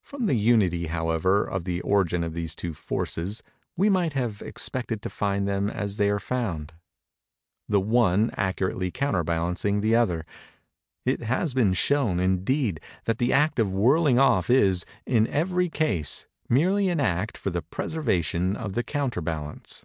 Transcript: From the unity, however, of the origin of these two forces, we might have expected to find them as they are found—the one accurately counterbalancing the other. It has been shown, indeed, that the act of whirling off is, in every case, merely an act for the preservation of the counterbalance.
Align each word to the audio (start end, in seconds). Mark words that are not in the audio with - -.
From 0.00 0.24
the 0.24 0.36
unity, 0.36 0.86
however, 0.86 1.44
of 1.44 1.64
the 1.64 1.82
origin 1.82 2.24
of 2.24 2.32
these 2.32 2.54
two 2.54 2.72
forces, 2.72 3.42
we 3.76 3.90
might 3.90 4.14
have 4.14 4.40
expected 4.40 5.02
to 5.02 5.10
find 5.10 5.46
them 5.46 5.68
as 5.68 5.98
they 5.98 6.08
are 6.08 6.18
found—the 6.18 6.80
one 7.80 8.30
accurately 8.38 8.90
counterbalancing 8.90 9.82
the 9.82 9.94
other. 9.94 10.24
It 11.04 11.20
has 11.24 11.52
been 11.52 11.74
shown, 11.74 12.20
indeed, 12.20 12.80
that 13.04 13.18
the 13.18 13.34
act 13.34 13.58
of 13.58 13.70
whirling 13.70 14.18
off 14.18 14.48
is, 14.48 14.86
in 15.04 15.26
every 15.26 15.68
case, 15.68 16.26
merely 16.48 16.88
an 16.88 16.98
act 16.98 17.36
for 17.36 17.50
the 17.50 17.60
preservation 17.60 18.56
of 18.56 18.72
the 18.72 18.82
counterbalance. 18.82 19.84